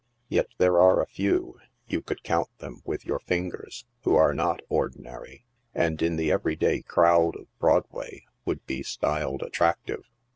Yet 0.29 0.47
there 0.57 0.79
are 0.81 0.99
a 0.99 1.05
few— 1.05 1.59
you 1.87 2.01
could 2.01 2.23
count 2.23 2.49
them 2.57 2.81
with 2.85 3.05
your 3.05 3.19
fingers— 3.19 3.85
who 4.03 4.15
are 4.15 4.33
not 4.33 4.63
ordinary, 4.67 5.45
and 5.75 6.01
in 6.01 6.15
the 6.15 6.31
every 6.31 6.55
day 6.55 6.81
crowd 6.81 7.35
of 7.35 7.45
Broadway 7.59 8.25
would 8.43 8.65
be 8.65 8.81
styled 8.81 9.43
attractive. 9.43 10.05